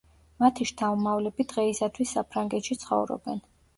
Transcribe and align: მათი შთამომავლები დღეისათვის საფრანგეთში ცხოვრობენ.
მათი 0.43 0.65
შთამომავლები 0.69 1.45
დღეისათვის 1.51 2.17
საფრანგეთში 2.17 2.79
ცხოვრობენ. 2.85 3.45